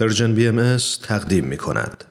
[0.00, 2.04] پرژن بی ام تقدیم می کند.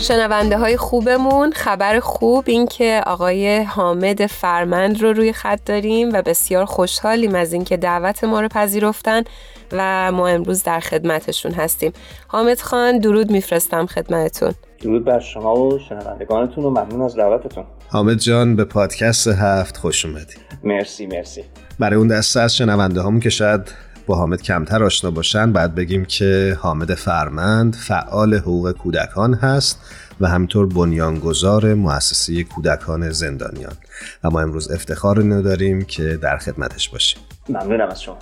[0.00, 6.22] شنونده های خوبمون خبر خوب این که آقای حامد فرمند رو روی خط داریم و
[6.22, 9.22] بسیار خوشحالیم از اینکه دعوت ما رو پذیرفتن
[9.72, 11.92] و ما امروز در خدمتشون هستیم.
[12.28, 14.52] حامد خان درود میفرستم خدمتتون.
[14.80, 17.64] درود بر شما و شنوندگانتون و ممنون از دعوتتون.
[17.88, 20.34] حامد جان به پادکست هفت خوش اومدی.
[20.64, 21.44] مرسی مرسی.
[21.78, 23.72] برای اون دسته از شنونده همون که شاید
[24.06, 29.80] با حامد کمتر آشنا باشن بعد بگیم که حامد فرمند فعال حقوق کودکان هست
[30.20, 33.72] و همینطور بنیانگذار مؤسسه کودکان زندانیان.
[34.24, 37.20] و ما امروز افتخار اینو داریم که در خدمتش باشیم.
[37.48, 38.18] ممنونم از شما.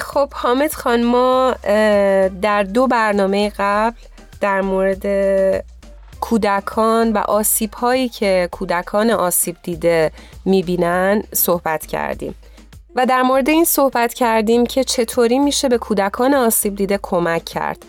[0.00, 1.54] خب حامد خان ما
[2.42, 3.96] در دو برنامه قبل
[4.40, 5.04] در مورد
[6.20, 10.12] کودکان و آسیب هایی که کودکان آسیب دیده
[10.44, 12.34] می‌بینن صحبت کردیم.
[12.96, 17.84] و در مورد این صحبت کردیم که چطوری میشه به کودکان آسیب دیده کمک کرد.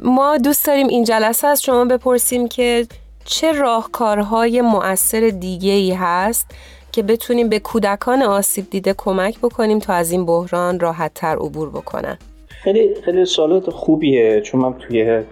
[0.00, 2.86] ما دوست داریم این جلسه از شما بپرسیم که
[3.24, 6.46] چه راهکارهای مؤثر دیگه ای هست
[6.92, 11.70] که بتونیم به کودکان آسیب دیده کمک بکنیم تا از این بحران راحت تر عبور
[11.70, 12.18] بکنن.
[12.48, 15.22] خیلی خیلی سوالات خوبیه چون من توی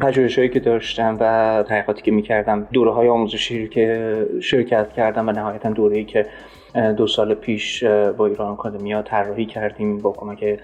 [0.00, 5.32] پژوهش هایی که داشتم و تحقیقاتی که می‌کردم دوره های آموزشی که شرکت کردم و
[5.32, 6.26] نهایتا دوره که
[6.96, 10.60] دو سال پیش با ایران آکادمیا طراحی کردیم با کمک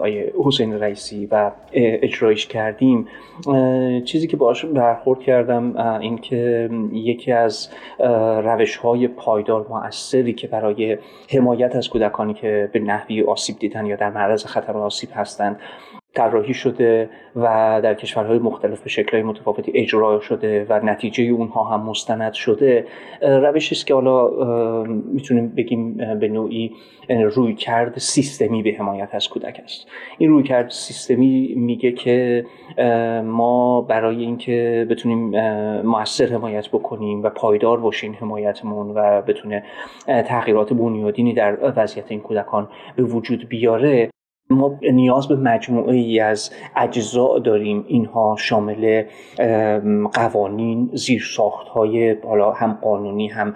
[0.00, 3.08] آیه حسین رئیسی و اجرایش کردیم.
[4.04, 7.68] چیزی که باش برخورد کردم این که یکی از
[8.44, 13.96] روش های پایدار مؤثری که برای حمایت از کودکانی که به نحوی آسیب دیدن یا
[13.96, 15.60] در معرض خطر آسیب هستند
[16.14, 21.80] طراحی شده و در کشورهای مختلف به شکلهای متفاوتی اجرا شده و نتیجه اونها هم
[21.80, 22.86] مستند شده.
[23.22, 24.30] روشی است که حالا
[25.12, 26.72] می‌تونیم بگیم به نوعی
[27.08, 29.86] روی کرد سیستمی به حمایت از کودک است.
[30.18, 32.44] این روی کرد سیستمی میگه که
[33.24, 35.30] ما برای اینکه بتونیم
[35.80, 39.64] موثر حمایت بکنیم و پایدار باشیم حمایتمون و بتونه
[40.06, 44.10] تغییرات بنیادینی در وضعیت این کودکان به وجود بیاره
[44.52, 47.84] ما نیاز به مجموعه ای از اجزا داریم.
[47.88, 49.02] اینها شامل
[50.12, 53.54] قوانین زیر ساخت های حالا هم قانونی هم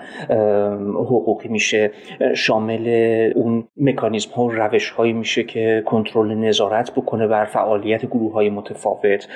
[0.95, 1.91] حقوقی میشه.
[2.35, 2.89] شامل
[3.35, 8.51] اون مکانیزم ها و روش هایی میشه که کنترل نظارت بکنه بر فعالیت گروه های
[8.51, 9.29] متفاوت.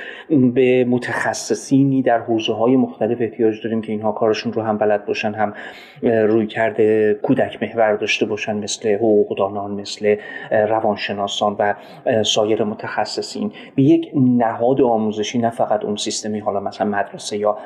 [0.55, 5.35] به متخصصینی در حوزه های مختلف احتیاج داریم که اینها کارشون رو هم بلد باشن
[5.35, 5.55] هم
[6.03, 10.17] روی کرده کودک محور داشته باشن مثل حقوقدانان مثل
[10.51, 11.50] روانشناسان.
[11.59, 11.75] و
[12.23, 17.59] سایر متخصصین به یک نهاد آموزشی نه فقط اون سیستمی حالا مثلا مدرسه یا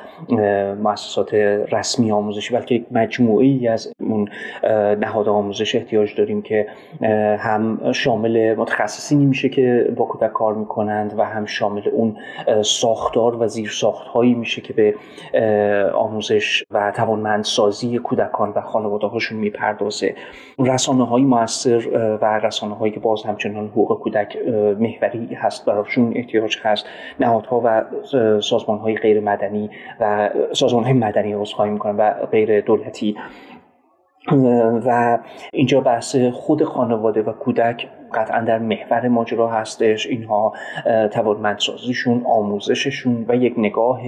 [0.83, 1.33] مؤسسات
[1.71, 4.29] رسمی آموزشی بلکه یک مجموعه از اون
[4.99, 6.67] نهاد آموزش احتیاج داریم که
[7.39, 12.17] هم شامل متخصصینی میشه که با کودک کار می‌کنند و هم شامل اون
[12.61, 14.95] ساختار و زیر ساختهایی میشه که به
[15.93, 20.15] آموزش و توانمندسازی کودکان و خانواده هاشون می‌پردازه
[20.59, 21.23] رسانه های
[22.21, 24.37] و رسانه هایی که باز همچنان حقوق کودک
[24.79, 26.85] محوری هست براشون احتیاج هست.
[27.19, 27.85] نهادها و
[28.41, 29.69] سازمان های غیر مدنی
[29.99, 33.15] و سازمان های مدنی عذرخواهی می‌کنن و غیر دولتی.
[34.85, 35.19] و
[35.53, 40.07] اینجا بحث خود خانواده و کودک قطعا در محور ماجرا هستش.
[40.07, 40.53] اینها
[41.11, 44.01] توانمندسازیشون آموزششون و یک نگاه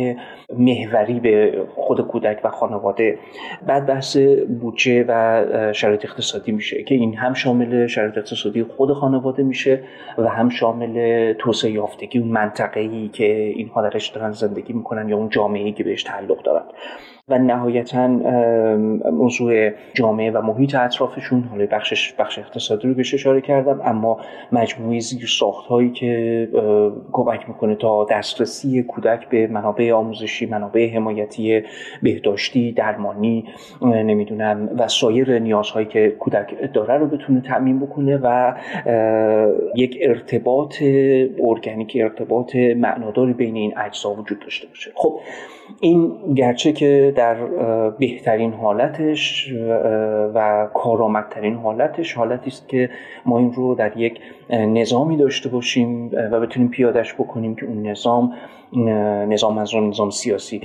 [0.57, 3.19] محوری به خود کودک و خانواده.
[3.67, 4.17] بعد بحث
[4.61, 9.83] بودجه و شرایط اقتصادی میشه که این هم شامل شرایط اقتصادی خود خانواده میشه
[10.17, 15.17] و هم شامل توسعه یافتگی اون منطقه ای که اینها درش دارن زندگی می‌کنن یا
[15.17, 16.63] اون جامعه ای که بهش تعلق دارن.
[17.29, 18.07] و نهایتا
[19.11, 24.19] موضوع جامعه و محیط اطرافشون حالا بخشش بخش اقتصادی رو بهش اشاره کردم اما
[24.51, 26.49] مجموعه زیر ساخت هایی که
[27.11, 31.61] کمک می‌کنه تا دسترسی کودک به منابع آموزشی منابع حمایتی
[32.03, 33.45] بهداشتی درمانی
[33.81, 38.53] نمی‌دونم و سایر نیازهایی که کودک داره رو بتونه تعمین بکنه و
[39.75, 40.75] یک ارتباط
[41.47, 44.91] ارگانیک ارتباط معناداری بین این اجزا وجود داشته باشه.
[44.95, 45.19] خب
[45.81, 47.35] این گرچه که در
[47.89, 49.53] بهترین حالتش
[50.33, 52.89] و کارآمدترین حالتش حالتی است که
[53.25, 54.19] ما این رو در یک
[54.49, 58.33] نظامی داشته باشیم و بتونیم پیادش بکنیم که اون نظام
[59.27, 60.61] نظام از نظام سیاسی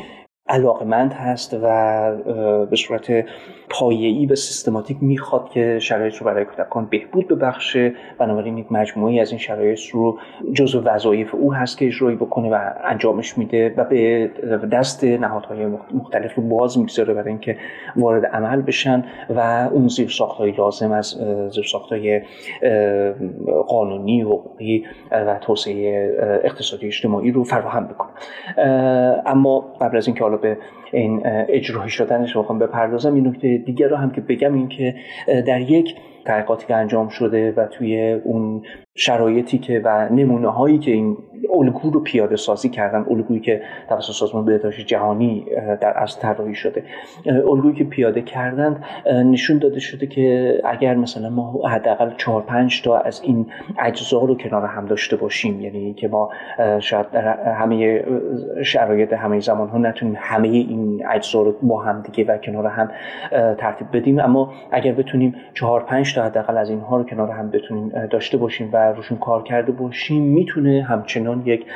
[0.49, 3.25] علاقمند هست و به صورت
[3.71, 7.95] پایه‌ای و سیستماتیک می‌خواد که شرایط رو برای کودکان بهبود ببخشه.
[8.19, 10.19] بنابراین یک مجموعی از این شرایط رو
[10.53, 16.35] جزو وظایف او هست که اجرایی بکنه و انجامش میده و به دست نهادهای مختلف
[16.35, 17.57] رو باز می‌گذاره برای اینکه
[17.97, 21.07] وارد عمل بشن و اون زیرساختهای لازم از
[21.51, 22.23] زیرساختهای
[23.69, 26.11] قانونی حقوقی و توسعه
[26.45, 28.11] اقتصادی اجتماعی رو فراهم بکنه.
[29.27, 30.59] اما قبل از اینکه حالا به
[30.93, 34.95] این اجرایی شدنش بخوام بپردازم این نکته دیگر رو هم که بگم این که
[35.27, 38.63] در یک تحقیقاتی که انجام شده و توی اون
[38.95, 41.17] شرایطی که و نمونه هایی که این
[41.55, 45.47] الگو رو پیاده سازی کردن الگویی که توسط سازمان بهداشت جهانی
[45.81, 46.85] در از طراحی شده
[47.27, 52.99] الگویی که پیاده کردند نشون داده شده که اگر مثلا ما حداقل 4 5 تا
[52.99, 53.47] از این
[53.79, 56.31] اجزا رو کنار هم داشته باشیم یعنی که ما
[56.81, 58.05] شاید در همه
[58.65, 62.91] شرایط همه زمان ها نتونیم همه این اجزا رو با هم دیگه و کنار هم
[63.55, 67.89] ترتیب بدیم اما اگر بتونیم 4 5 تا حداقل از اینها رو کنار هم بتونیم
[68.11, 71.67] داشته باشیم و روشون کار کرده باشیم می‌تونه همچنان یک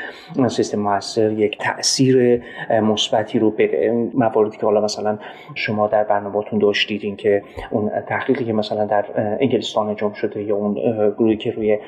[0.48, 4.08] سیستم موثر یک تاثیر مثبتی رو بده.
[4.14, 5.18] مواردی که حالا مثلا
[5.54, 9.04] شما در برنامه‌تون داشتید این که اون تحقیقی که مثلا در
[9.40, 10.74] انگلستان انجام شده یا اون
[11.18, 11.78] گروهی که روی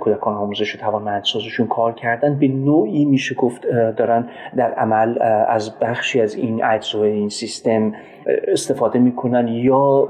[0.00, 3.66] کودکان آموزش و توانمندسازیشون کار کردن به نوعی میشه گفت
[3.96, 7.92] دارن در عمل از بخشی از این اجزای این سیستم
[8.26, 10.08] استفاده می‌کنن یا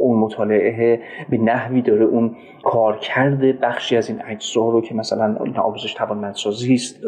[0.00, 5.94] اون مطالعه به نحوی داره اون کارکرد بخشی از این اجزا رو که مثلا آموزش
[5.94, 7.00] توانمندسازی است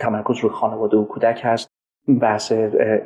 [0.00, 1.71] تمرکز روی خانواده و کودک هست.
[2.08, 2.52] بحث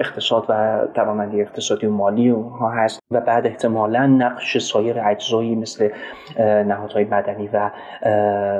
[0.00, 5.88] اقتصاد و توانمندی اقتصادی و مالی اونها هست و بعد احتمالا نقش سایر اجزایی مثل
[6.38, 7.70] نهادهای مدنی و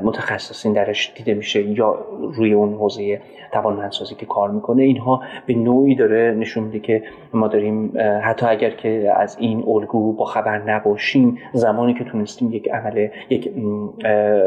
[0.03, 1.99] متخصصین درش دیده میشه یا
[2.35, 3.21] روی اون حوزه
[3.53, 4.83] توانمندسازی که کار می‌کنه.
[4.83, 7.03] اینها به نوعی داره نشون میده که
[7.33, 7.93] ما داریم
[8.23, 13.53] حتی اگر که از این الگو با خبر نباشیم زمانی که تونستیم یک عمل یک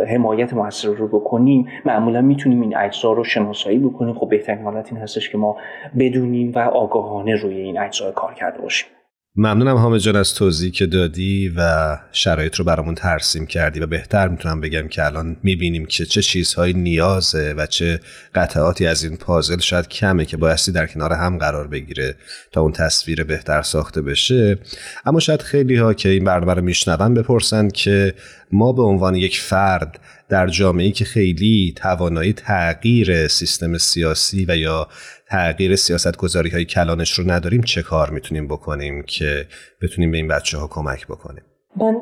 [0.08, 4.14] حمایت موثر رو بکنیم معمولا می‌تونیم این اجزا رو شناسایی بکنیم.
[4.14, 5.58] خب بهترین حالت این هستش که ما
[6.00, 8.88] بدونیم و آگاهانه روی این اجزا کار کرده باشیم.
[9.36, 14.28] ممنونم حامد جان از توضیحی که دادی و شرایط رو برامون ترسیم کردی و بهتر
[14.28, 18.00] می‌تونم بگم که الان می‌بینیم که چه چیزهایی نیازه و چه
[18.36, 22.16] قطعاتی از این پازل شاید کمه که بایستی در کنار هم قرار بگیره
[22.52, 24.58] تا اون تصویر بهتر ساخته بشه.
[25.06, 28.14] اما شاید خیلی ها که این برنامه رو میشنون بپرسند که
[28.52, 30.00] ما به عنوان یک فرد
[30.30, 34.88] در جامعه که خیلی توانایی تغییر سیستم سیاسی و یا
[35.32, 39.46] تغییر سیاست گذاری های کلانش رو نداریم چه کار می‌تونیم بکنیم که
[39.82, 41.44] بتونیم به این بچه ها کمک بکنیم؟
[41.78, 41.96] من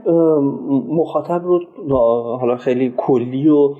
[0.89, 1.59] مخاطب رو
[2.39, 3.75] حالا خیلی کلی و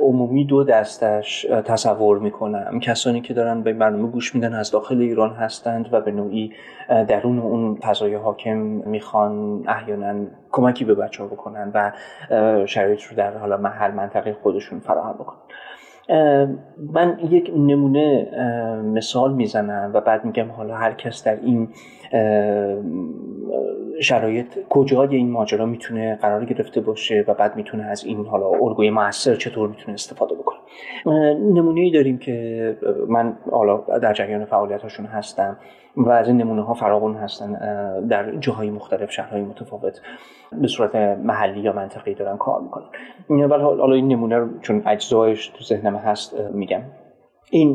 [0.00, 2.80] عمومی دو دستش تصور می‌کنم.
[2.80, 6.52] کسانی که دارن به برنامه گوش میدن از داخل ایران هستند و به نوعی
[7.08, 8.56] درون اون فضای حاکم
[8.86, 11.92] می‌خوان احیانا کمکی به بچه ها بکنن و
[12.66, 15.38] شرایط رو در حالا محل منطقه خودشون فراهم بکنن.
[16.92, 18.28] من یک نمونه
[18.84, 21.68] مثال می‌زنم و بعد میگم حالا هر کس در این
[24.00, 28.90] شرایط کجای این ماجرا می‌تونه قرار گرفته باشه و بعد می‌تونه از این حالا الگوی
[28.90, 30.58] موثر چطور می‌تونه استفاده بکنه؟
[31.34, 32.76] نمونه ای داریم که
[33.08, 35.56] من حالا در جریان فعالیت هاشون هستم
[35.96, 37.52] و از این نمونه ها فراغون هستن
[38.08, 40.00] در جاهای مختلف شهرهای متفاوت
[40.52, 40.94] به صورت
[41.24, 42.84] محلی یا منطقی دارن کار می‌کنن.
[43.30, 46.80] ولی حالا این نمونه رو چون اجزایش تو ذهنم هست میگم.
[47.54, 47.74] این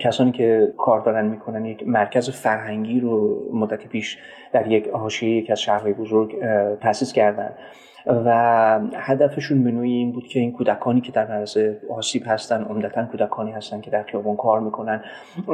[0.00, 4.18] کسانی که کار دارن می‌کنن یک مرکز فرهنگی رو مدتی پیش
[4.52, 6.36] در یک حاشیه یک از شهرهای بزرگ
[6.80, 7.50] تاسیس کردن.
[8.08, 11.58] و هدفشون به نوعی این بود که این کودکانی که در معرض
[11.90, 15.02] آسیب هستن عمدتا کودکانی هستن که در خیابان کار می‌کنن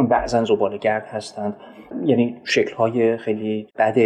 [0.09, 1.57] بعضا زبالهگرد هستند
[2.05, 3.99] یعنی شکلهای خیلی بد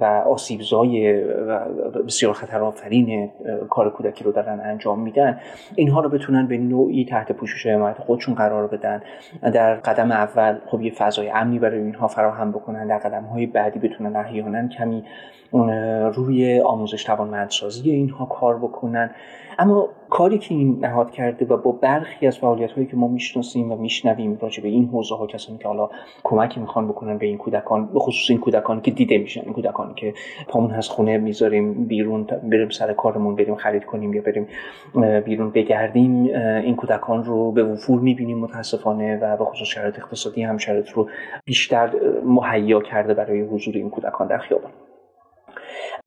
[0.00, 1.58] و آسیبزای و
[2.06, 3.30] بسیار خطرآفرین
[3.70, 5.40] کار کودکی رو دارن انجام میدن.
[5.74, 9.02] اینها رو بتونن به نوعی تحت پوشش حمایت خودشون قرار بدن.
[9.42, 13.78] در قدم اول خب یه فضای امنی برای اینها فراهم بکنن در قدم های بعدی
[13.78, 15.04] بتونن احیانا کمی
[16.14, 19.10] روی آموزش توانمندسازی اینها کار بکنن.
[19.58, 23.72] اما کاری که این نهاد کرده و با برخی از فعالیت هایی که ما می‌شناسیم
[23.72, 25.88] و میشنویم راجع به این حوزه ها کسانی که حالا
[26.24, 29.94] کمکی می‌خوان بکنن به این کودکان به خصوص این کودکانی که دیده میشن این کودکانی
[29.96, 30.14] که
[30.48, 34.48] پامون هست خونه می‌ذاریم بیرون بریم سر کارمون بریم خرید کنیم یا بریم
[35.24, 36.24] بیرون بگردیم
[36.64, 41.08] این کودکان رو به وفور می‌بینیم متاسفانه و به خصوص شرایط اقتصادی هم شرایط رو
[41.44, 41.90] بیشتر
[42.24, 44.70] مهیا کرده برای حضور این کودکان در خیابان.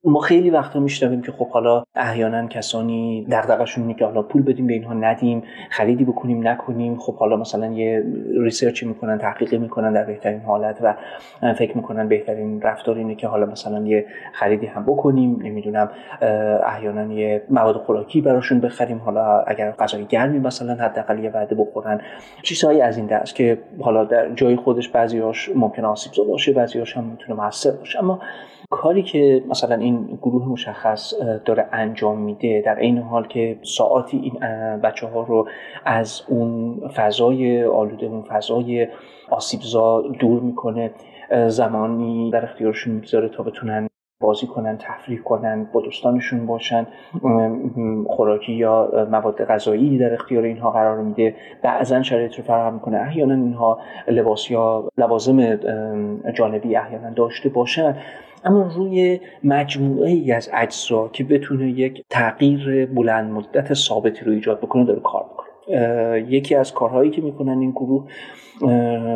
[0.03, 4.67] ما خیلی وقتا میشنویم که خب حالا احیانا کسانی دغدغه‌شون اینه که حالا پول بدیم
[4.67, 6.97] به اینها ندیم خریدی بکنیم نکنیم.
[6.97, 8.03] خب حالا مثلا یه
[8.41, 10.95] ریسرچی می‌کنن تحقیقی می‌کنن در بهترین حالت و
[11.53, 15.39] فکر می‌کنن بهترین رفتار اینه که حالا مثلا یه خریدی هم بکنیم.
[15.43, 15.89] نمی‌دونم
[16.65, 18.97] احیانا یه مواد خوراکی براشون بخریم.
[18.97, 22.01] حالا اگر غذای گرمی مثلا حداقل یه وعده بخورن.
[22.41, 27.03] چیزهایی از این دست که حالا در جای خودش بعضیاش ممکن آسیبزا باشه بعضیاش هم
[27.03, 27.99] می‌تونه موثر باشه.
[27.99, 28.19] اما
[28.71, 31.13] کاری که مثلا این گروه مشخص
[31.45, 34.39] داره انجام میده در این حال که ساعتی این
[34.79, 35.47] بچه ها رو
[35.85, 38.87] از اون فضای آلوده اون فضای
[39.29, 40.91] آسیبزا دور می‌کنه
[41.47, 43.87] زمانی در اختیارشون می‌گذاره تا بتونن
[44.21, 46.87] بازی کنن تفریح کنن با دوستانشون باشن
[48.07, 51.35] خوراکی یا مواد غذایی در اختیار اینها قرار میده.
[51.63, 52.97] بعضا شرایط رو فراهم می‌کنه.
[52.97, 55.55] احیانا اینها لباس یا لوازم
[56.33, 57.95] جانبی احیانا داشته باشن.
[58.45, 64.59] اما روی مجموعه ای از اجزا که بتونه یک تغییر بلند مدت ثابتی رو ایجاد
[64.59, 65.49] بکنه داره کار می‌کنه.
[66.29, 68.07] یکی از کارهایی که می‌کنن این گروه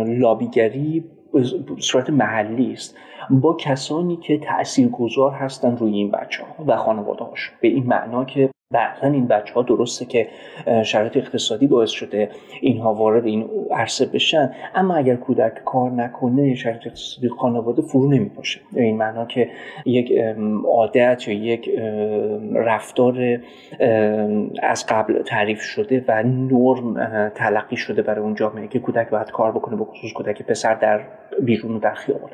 [0.08, 1.04] لابیگری
[1.80, 2.98] صورت محلی است
[3.30, 8.26] با کسانی که تاثیرگذار هستن روی این بچه ها و خانواده هاش به این معنا
[8.26, 10.28] که بعضا این بچه ها درسته که
[10.84, 12.30] شرایط اقتصادی باعث شده
[12.62, 18.60] اینها وارد این عرصه بشن اما اگر کودک کار نکنه شرایط اقتصادی خانواده فرو نمیپاشه.
[18.76, 19.50] این معنا که
[19.86, 20.14] یک
[20.68, 21.70] عادت یا یک
[22.54, 23.40] رفتار
[24.64, 29.52] از قبل تعریف شده و نرم تلقی شده برای اون جامعه که کودک باید کار
[29.52, 31.02] بکنه به خصوص کودک پسر در
[31.42, 32.30] بیرون در خیابان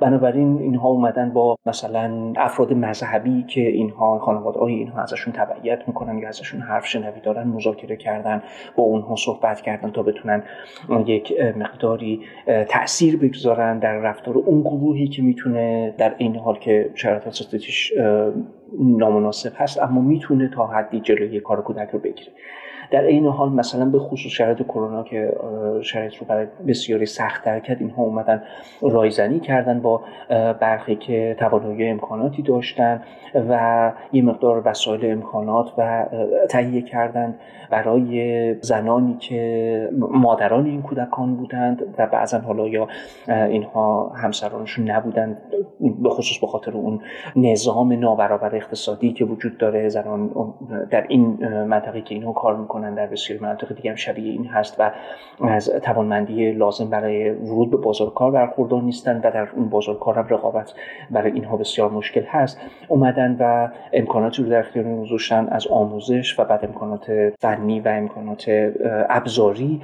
[0.00, 6.18] بنابراین اینها اومدن با مثلا افراد مذهبی که اینها خانواده های اینها ازشون تبعیت می‌کنن
[6.18, 8.42] یا ازشون حرف شنوی دارن مذاکره کردن
[8.76, 10.42] با اونها صحبت کردن تا بتونن
[11.06, 12.20] یک مقداری
[12.68, 17.92] تاثیر بگذارن در رفتار اون گروهی که می‌تونه در این حال که شرایط اساتیدش
[18.78, 22.32] نامناسب هست اما می‌تونه تا حدی جلوی کار کودک رو بگیره.
[22.94, 25.36] در این حال مثلا به خصوص شرایط کرونا که
[25.82, 28.42] شرایط رو برای بسیاری سختتر کرد اینها اومدن
[28.82, 30.00] رایزنی کردن با
[30.60, 33.02] برخی که توانایی امکاناتی داشتن
[33.48, 36.06] و یه مقدار وسایل امکانات و
[36.50, 37.34] تهیه کردن
[37.70, 42.88] برای زنانی که مادران این کودکان بودند و بعضا حالا یا
[43.28, 45.38] اینها همسرانشون نبودند
[46.02, 47.00] به خصوص به خاطر اون
[47.36, 50.30] نظام نابرابر اقتصادی که وجود داره زنان
[50.90, 52.83] در این منطقه که اینها کار می‌کنن.
[52.90, 54.90] در بسیاری مناطق دیگه هم شبیه این هست و
[55.40, 60.18] از توانمندی لازم برای ورود به بازار کار برخوردار نیستند و در اون بازار کار
[60.18, 60.72] هم رقابت
[61.10, 62.60] برای اینها بسیار مشکل هست.
[62.88, 68.44] اومدن و امکاناتی رو در اختیار گذاشتن از آموزش و بعد امکانات فنی و امکانات
[69.10, 69.82] ابزاری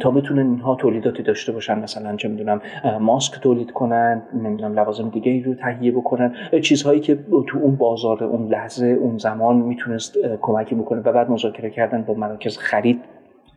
[0.00, 1.78] تا بتونن اینها تولیداتی داشته باشن.
[1.78, 2.60] مثلا چه می‌دونم
[3.00, 6.34] ماسک تولید کنن نمی‌دونم لوازم دیگه رو تهیه بکنن.
[6.62, 11.70] چیزهایی که تو اون بازار اون لحظه اون زمان می‌تونست کمکی بکنه و بعد مذاکره
[11.70, 13.04] کردن با مراکز خرید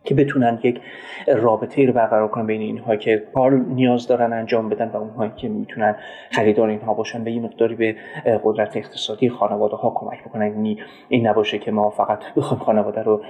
[0.04, 0.80] که بتونن یک
[1.26, 5.48] رابطه رو برقرار کنن بین اینها که کار نیاز دارن انجام بدن و اونهایی که
[5.48, 5.96] می‌تونن
[6.30, 7.96] خریدار اینها باشن به یه مقداری به
[8.44, 10.46] قدرت اقتصادی خانواده ها کمک بکنن.
[10.46, 13.22] یعنی این نباشه که ما فقط بخوایم خانواده رو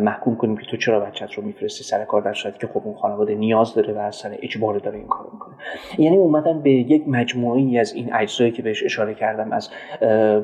[0.00, 2.94] محکوم کنیم که تو چرا بچت رو میفرستی سر کار در صورتی که خب اون
[2.94, 5.54] خانواده نیاز داره و سر اجبار داره این کارو می‌کنه.
[5.98, 9.70] یعنی اومدن به یک مجموعه از این اجزایی که بهش اشاره کردم از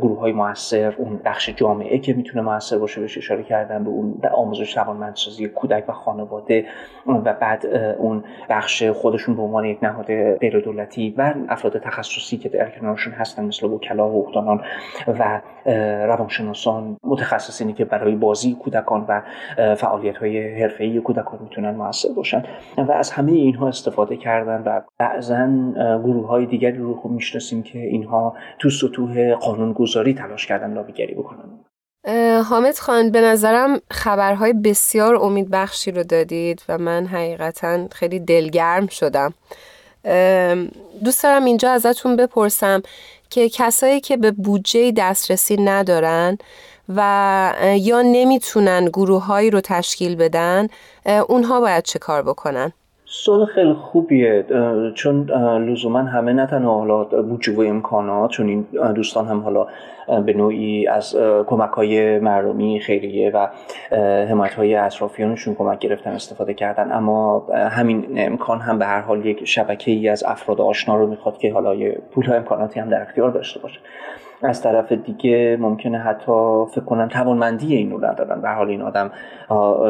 [0.01, 4.21] گروه های موثر اون بخش جامعه که می‌تونه موثر باشه بهش اشاره کردم به اون
[4.35, 6.67] آموزش توانمندسازی کودک و خانواده
[7.07, 7.67] و بعد
[7.99, 13.13] اون بخش خودشون به عنوان یک نهاد غیر دولتی و افراد تخصصی که در کنارشون
[13.13, 14.61] هستن مثل وکلا و حقوقدانان
[15.07, 15.41] و
[16.07, 16.97] روانشناسان.
[17.05, 19.23] متخصصینی که برای بازی کودکان و
[19.75, 22.45] فعالیت های حرفه‌ای کودکان می‌تونن موثر باشن.
[22.79, 25.47] و از همه اینها استفاده کردن و بعضا
[26.05, 31.65] گروه های دیگری رو خوب می‌شناسیم که اینها تو سطوح قانونگذاری تلاش کردن لابیگری بکنن.
[32.51, 38.87] حامد خان به نظرم خبرهای بسیار امید بخشی رو دادید و من حقیقتا خیلی دلگرم
[38.87, 39.35] شدم
[41.05, 42.83] دوست دارم اینجا ازتون بپرسم
[43.31, 46.39] که کسایی که به بودجه دسترسی ندارن
[46.89, 50.69] و یا نمی‌تونن گروههایی رو تشکیل بدن
[51.29, 52.73] اونها باید چه کار بکنن؟
[53.17, 54.45] سوال خیلی خوبیه
[54.95, 55.31] چون
[55.71, 59.67] لزوما همه نه تنها حالا بودجه و امکانات چون این دوستان هم حالا
[60.27, 61.17] به نوعی از
[61.47, 63.49] کمک های مردمی خیریه و
[64.31, 66.93] حمایت های اطرافیانشون کمک گرفتن استفاده کردن.
[66.93, 71.39] اما همین امکان هم به هر حال یک شبکه ای از افراد آشنا رو می‌خواد
[71.39, 73.81] که حالا یه پول امکاناتی هم در اختیار داشته باشه.
[74.43, 78.41] از طرف دیگه ممکنه حتی فکر کنن توانمندی اینو ندارن.
[78.41, 79.11] به حال این آدم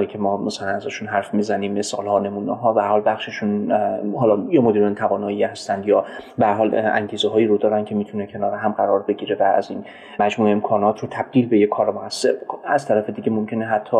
[0.09, 3.73] که ما مثلا ازشون حرف می‌زنیم مثال ها نمونه ها به حال بخششون
[4.17, 6.05] حالا یا مدیران توانایی هستند یا
[6.39, 9.85] به حال انگیزه هایی رو دارن که می‌تونه کنار هم قرار بگیره و از این
[10.21, 12.61] مجموعه امکانات رو تبدیل به یک کار موثر بکنه.
[12.65, 13.97] از طرف دیگه ممکنه حتی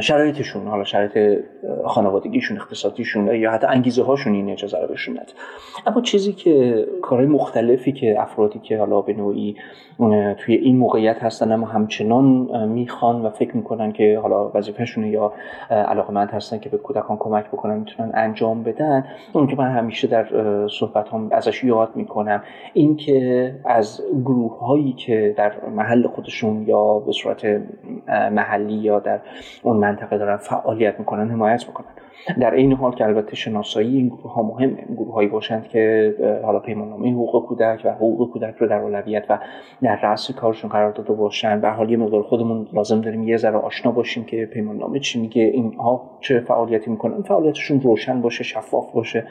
[0.00, 1.44] شرایطشون حالا شرایط
[1.86, 5.32] خانوادگیشون اقتصادیشون یا حتی انگیزه هاشون این اجازه رو بهشون نده
[5.86, 9.56] اما چیزی که کارهای مختلفی که افرادی که حالا به نوعی
[10.38, 12.24] توی این موقعیت هستن اما همچنان
[12.68, 15.32] می‌خوان و فکر می‌کنن که حالا وظیفهشونه یا
[15.70, 19.04] علاقمند هستن که به کودکان کمک بکنن می‌تونن انجام بدن.
[19.32, 20.26] اون که من همیشه در
[20.68, 26.98] صحبت هم ازش یاد می‌کنم این که از گروه هایی که در محل خودشون یا
[26.98, 27.46] به صورت
[28.32, 29.20] محلی یا در
[29.62, 31.86] اون منطقه دارن فعالیت می‌کنن حمایت می‌کنن.
[32.40, 36.14] در این حال که البته شناسایی این گروه ها مهمه گروه هایی باشند که
[36.44, 39.38] حالا پیماننامه حقوق کودک و حقوق کودک رو در اولویت و
[39.82, 43.56] در رأس کارشون قرار داده باشن به حال یه مقدار خودمون لازم داریم یه ذره
[43.56, 47.22] آشنا باشیم که پیماننامه چی میگه اینها چه فعالیتی می‌کنن.
[47.22, 49.26] فعالیتشون روشن باشه شفاف باشه.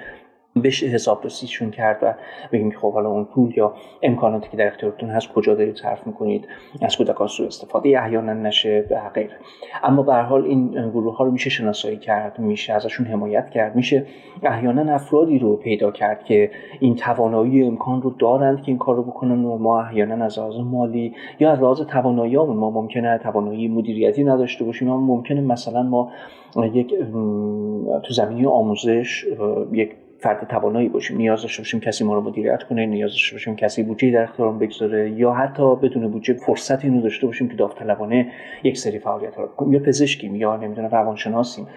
[0.62, 2.14] بشه حسابرسیشون کرد و
[2.52, 6.48] بگیم خب حالا اون پول یا امکاناتی که در اختیارتون هست کجا دارید صرف می‌کنید؟
[6.82, 9.38] از کودکان سوء استفاده احیانا نشه به غیره.
[9.84, 14.06] اما به حال این گروه ها رو میشه شناسایی کرد میشه ازشون حمایت کرد میشه
[14.44, 19.04] احیانا افرادی رو پیدا کرد که این توانایی امکان رو دارند که این کار رو
[19.04, 24.24] بکنن و ما احیانا از لحاظ مالی یا از لحاظ توانایی ما ممکنه توانایی مدیریتی
[24.24, 26.12] نداشته باشیم اما ممکنه مثلا ما
[26.74, 26.94] یک
[28.04, 29.26] تو زمینی آموزش
[29.72, 33.56] یک فرد توانایی باشیم نیاز داشته باشیم کسی ما رو مدیریت کنه نیاز داشته باشیم
[33.56, 38.32] کسی بودجه در اختیارمون بگذاره یا حتی بدون بودجه فرصتی اینو داشته باشیم که داوطلبانه
[38.64, 41.68] یک سری فعالیت رو یا پزشکیم یا نمی‌دونم روانشناسیم.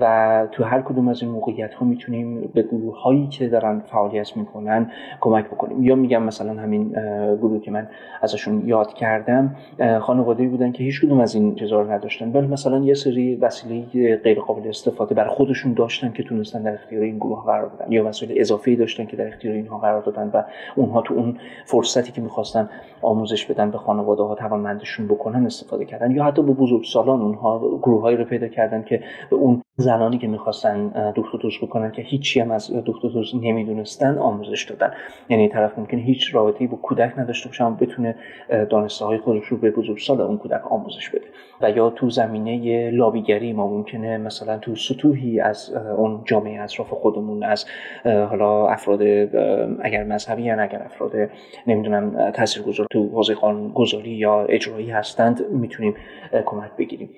[0.00, 4.36] و تو هر کدوم از این موقعیت ها می‌تونیم به گروه هایی که دارن فعالیت
[4.36, 4.90] می‌کنن
[5.20, 5.84] کمک بکنیم.
[5.84, 6.88] یا میگم مثلا همین
[7.36, 7.88] گروه که من
[8.22, 9.56] ازشون یاد کردم
[10.00, 12.32] خانواده بودن که هیچ کدوم از این چیزا رو نداشتن.
[12.32, 17.02] ولی مثلا یه سری وسیله غیر قابل استفاده بر خودشون داشتن که تونستن در اختیار
[17.02, 17.92] این گروه قرار بدن.
[17.92, 20.42] یا وسایل اضافه داشتن که در اختیار اینها قرار دادن و
[20.76, 22.68] اونها تو اون فرصتی که می‌خواستن
[23.02, 26.10] آموزش بدن به خانواده ها توانمندشون بکنن استفاده کردن.
[26.10, 29.00] یا حتی به بزرگسالان اونها گروه رو پیدا کردن که
[29.30, 29.36] به
[29.76, 34.94] زنانی که می‌خواستن دکتر دوست بکنن که هیچی هم از دکتر دوست نمی‌دونستن آموزش دادن.
[35.28, 38.14] یعنی طرف ممکن هیچ رابطه‌ای با کودک نداشته باشه بتونه
[38.70, 41.24] دانسته های خودش رو به بزرگسال اون کودک آموزش بده.
[41.60, 47.42] و یا تو زمینه لابیگری ما ممکنه مثلا تو سطوحی از اون جامعه اطراف خودمون
[47.42, 47.66] از
[48.04, 49.02] حالا افراد
[49.82, 51.12] اگر مذهبی یا اگر افراد
[51.66, 55.94] نمی‌دونم تاثیرگذار تو حوزه قانونگذاری یا اجرایی هستند می‌تونیم
[56.46, 57.10] کمک بگیریم.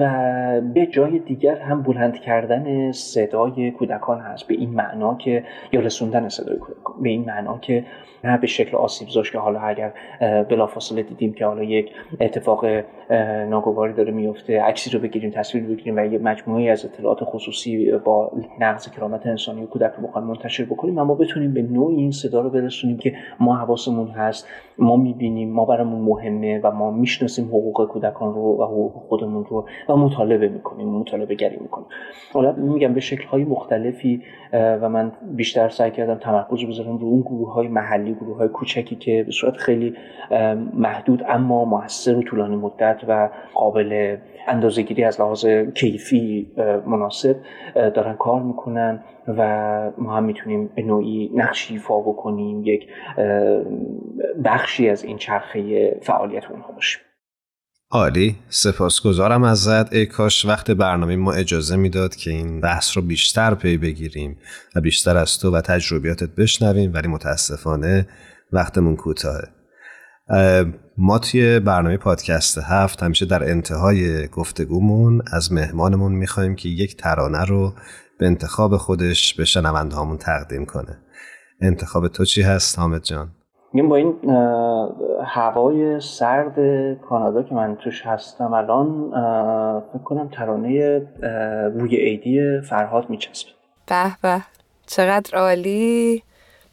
[0.00, 4.46] و به جای دیگر هم بلند کردن صدای کودکان هست.
[4.48, 7.02] به این معنا که یا رسوندن صدای کودکان.
[7.02, 7.84] به این معنا که
[8.24, 12.64] نه به شکل آسیب زاش که حالا اگر بلافاصله دیدیم که حالا یک اتفاق
[13.50, 18.32] ناگواری داره میفته عکسی رو بگیریم تصویر بگیریم و یه مجموعه از اطلاعات خصوصی با
[18.60, 22.40] نقض کرامت انسانی و کودک رو بخوایم منتشر بکنیم اما بتونیم به نوعی این صدا
[22.40, 24.48] رو برسونیم که ما حواسمون هست
[24.78, 29.66] ما می‌بینیم ما برامون مهمه و ما می‌شناسیم حقوق کودکان رو و حقوق خودمون رو
[29.88, 31.86] و مطالبه می‌کنیم مطالبه گری می‌کنیم
[32.32, 37.20] حالا میگم به شکل های مختلفی و من بیشتر سعی کردم تمرکز بذارم رو اون
[37.20, 39.94] گروه های محلی گروه های کوچکی که به صورت خیلی
[40.74, 46.52] محدود اما موثر و طولانی مدت و قابل اندازهگیری از لحاظ کیفی
[46.86, 47.36] مناسب
[47.74, 52.88] دارن کار می‌کنن و ما هم می‌تونیم به نوعی نقشی ایفا بکنیم یک
[54.44, 57.02] بخشی از این چرخه فعالیت اونها باشیم.
[57.94, 58.36] عالی.
[58.48, 59.92] سپاسگزارم ازت.
[59.92, 64.38] ای کاش وقت برنامه ما اجازه می‌داد که این بحث رو بیشتر پی بگیریم
[64.74, 68.08] و بیشتر از تو و تجربیاتت بشنویم ولی متاسفانه
[68.52, 69.48] وقتمون کوتاهه.
[70.98, 77.44] ما توی برنامه پادکست هفت همیشه در انتهای گفتگومون از مهمانمون می‌خوایم که یک ترانه
[77.44, 77.74] رو
[78.18, 80.98] به انتخاب خودش به شنونده هامون تقدیم کنه.
[81.60, 83.30] انتخاب تو چی هست حامد جان؟
[83.72, 84.30] میگم با این
[85.24, 86.54] هوای سرد
[87.08, 89.10] کانادا که من توش هستم الان
[89.92, 91.02] فکر کنم ترانه
[91.74, 93.50] روی عیدی فرهاد میچسبه.
[93.86, 94.40] به به.
[94.86, 96.22] چقدر عالی.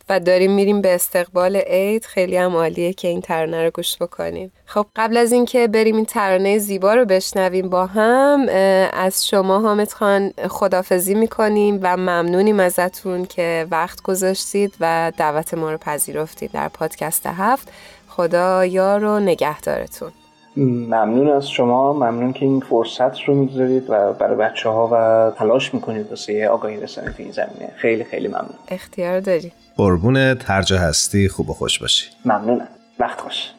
[0.10, 2.06] و داریم میریم به استقبال عید.
[2.06, 4.52] خیلی هم عالیه که این ترانه رو گوش بکنیم.
[4.66, 8.48] خب قبل از اینکه بریم این ترانه زیبا رو بشنویم با هم
[8.94, 15.72] از شما حامد خان خدافزی می‌کنیم و ممنونیم ازتون که وقت گذاشتید و دعوت ما
[15.72, 17.68] رو پذیرفتید در پادکست هفت.
[18.08, 20.12] خدا یار و نگهدارتون.
[20.58, 21.94] ممنون از شما.
[21.94, 26.78] ممنون که این فرصت رو می‌گذارید و برای بچه ها و تلاش می‌کنید واسه آگاهی
[26.78, 27.72] رسانی تو این زمینه.
[27.76, 28.56] خیلی خیلی ممنون.
[28.68, 29.52] اختیار داری.
[29.78, 31.28] قربون ترجه هستی.
[31.28, 32.06] خوب و خوش باشی.
[32.26, 32.68] ممنونم.
[33.00, 33.50] وقت خوش.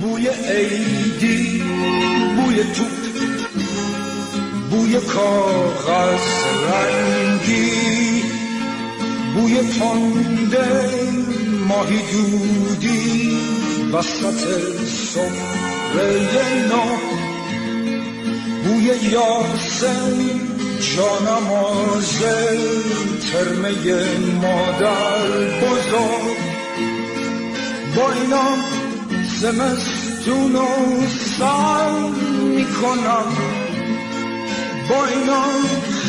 [0.00, 1.62] بوی عیدی
[2.36, 2.98] بوی توپ
[4.70, 6.26] بوی کاغذ
[6.72, 7.70] رنگی
[9.34, 10.66] بوی پنده
[11.68, 13.38] ماهی دودی.
[13.92, 14.40] وسط
[14.86, 16.86] سفره نو
[18.64, 20.16] بوی یاسم
[20.96, 22.18] جانماز
[23.32, 23.72] ترمه
[24.42, 25.26] مادر
[25.60, 26.38] بزرگ.
[27.96, 28.48] با اینا
[29.40, 30.66] زمستون و
[31.38, 31.90] سر
[32.42, 33.26] می‌کنم.
[34.90, 35.44] با اینا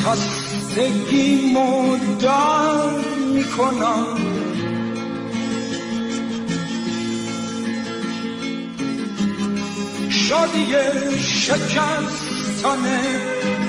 [0.06, 2.90] خستگی مدر
[3.34, 4.29] می‌کنم.
[10.30, 10.74] شادی
[11.22, 12.84] شکستن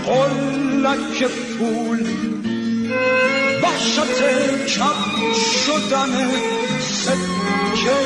[0.06, 1.18] قلک
[1.58, 2.06] پول
[3.62, 4.20] وحشت
[4.66, 5.32] کم
[5.66, 6.14] شدن
[6.80, 7.98] سکه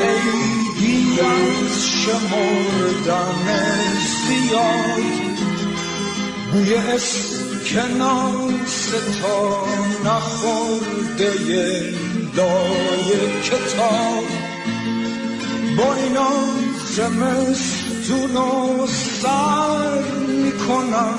[0.00, 3.46] عیدی از شمردن
[4.26, 5.38] زیاد.
[6.52, 7.98] بوی اسکناس
[9.22, 9.38] تا
[10.04, 11.32] نخورده
[12.36, 13.08] لای
[13.42, 14.26] کتاب.
[15.76, 16.30] با اینا
[16.96, 17.79] زمستون
[18.10, 21.14] و سر می‌کنم.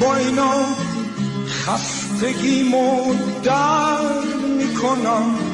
[0.00, 0.64] با اینا
[1.48, 2.62] خستگی
[3.44, 4.24] در
[4.58, 5.45] می‌کنم.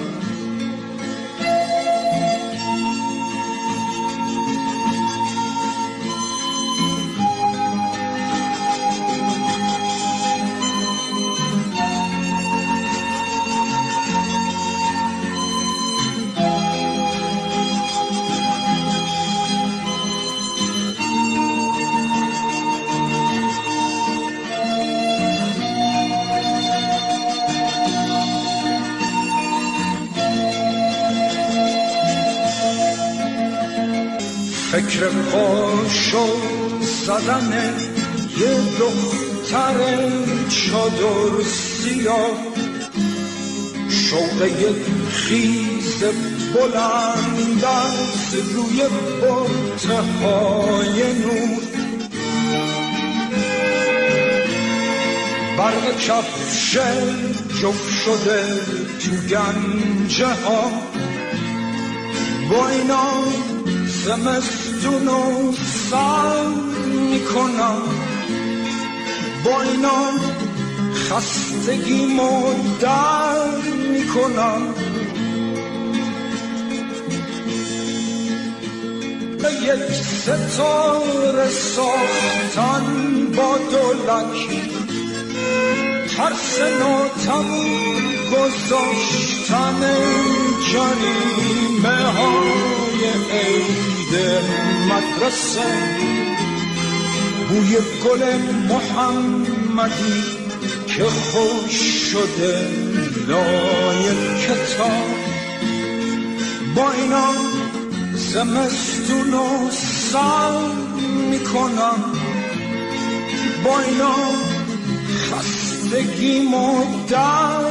[34.93, 36.27] فکر پاشو
[36.81, 37.75] زدن
[38.41, 39.77] یه دختر
[40.49, 42.53] چادر سیاه.
[44.47, 44.77] یک
[45.11, 46.05] خیز
[46.55, 48.83] بلند از روی
[49.21, 51.63] برته های نور.
[55.59, 56.77] برق کفش
[57.63, 58.61] جف شده
[59.01, 60.71] تو گنجه ها
[62.51, 63.23] با اینا
[64.05, 65.53] زمستون و
[65.91, 66.45] سر
[66.87, 67.83] می‌کنم.
[69.45, 70.11] با اینا
[70.95, 72.07] خستگی
[72.81, 73.47] در
[73.93, 74.75] می‌کنم.
[79.63, 82.85] یک ستاره ساختن
[83.37, 84.49] با دولک
[86.17, 87.49] ترس ناتم
[88.33, 89.81] گذاشتن
[90.73, 93.03] جریمه های
[94.15, 94.45] عید
[94.89, 95.73] مدرسه.
[97.49, 98.37] بوی گل
[98.69, 100.23] محمدی
[100.87, 101.77] که خوش
[102.13, 102.69] شده
[103.29, 104.05] لای
[104.39, 105.09] کتاب.
[106.77, 107.33] با اینا
[108.15, 109.71] زمستون و
[110.13, 110.59] سر
[111.31, 112.05] می‌کنم.
[113.65, 114.15] با اینا
[115.31, 116.41] خستگی
[117.09, 117.71] در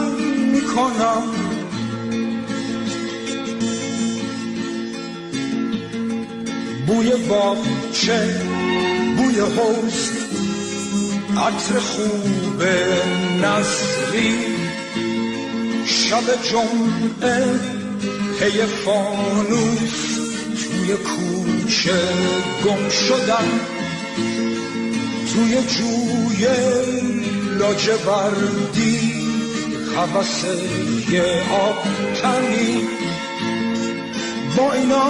[0.52, 1.41] می‌کنم.
[6.92, 8.42] بوی باغچه
[9.18, 10.12] بوی حوز
[11.38, 12.64] عطر خوب
[13.42, 14.36] نصری
[15.86, 17.60] شب جمعه
[18.40, 20.12] پی فانوس.
[20.56, 22.00] توی کوچه
[22.66, 23.50] گم شدن
[25.34, 26.48] توی جوی
[27.60, 29.14] لاجوردی
[29.96, 30.44] حوث
[31.12, 31.84] یه آب
[32.22, 32.88] تنی
[34.58, 35.10] با اینا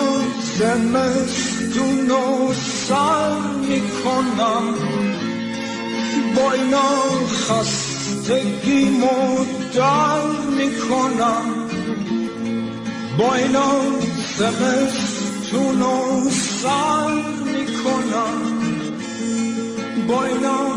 [0.57, 3.37] زمستون و سر
[3.69, 4.63] می‌کنم.
[6.35, 6.93] با اینا
[7.27, 11.67] خستگی مدر می‌کنم.
[13.17, 13.71] با اینا
[14.37, 18.61] زمستون و سر می‌کنم.
[20.07, 20.67] با اینا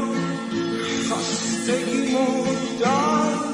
[1.10, 3.44] خستگی مدر